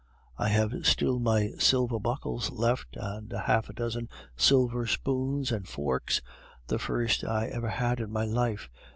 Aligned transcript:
I 0.35 0.47
have 0.47 0.73
still 0.87 1.19
my 1.19 1.49
silver 1.59 1.99
buckles 1.99 2.49
left, 2.51 2.97
and 2.97 3.31
half 3.31 3.69
a 3.69 3.73
dozen 3.73 4.09
silver 4.35 4.87
spoons 4.87 5.51
and 5.51 5.67
forks, 5.67 6.23
the 6.65 6.79
first 6.79 7.23
I 7.23 7.45
ever 7.49 7.69
had 7.69 7.99
in 7.99 8.09
my 8.11 8.25
life. 8.25 8.67